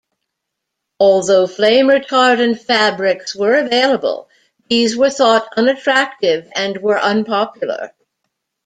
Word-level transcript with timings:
Although 0.99 1.45
flame-retardant 1.45 2.59
fabrics 2.61 3.35
were 3.35 3.55
available, 3.59 4.29
these 4.67 4.97
were 4.97 5.11
thought 5.11 5.47
unattractive 5.55 6.49
and 6.55 6.75
were 6.79 6.97
unpopular. 6.99 7.91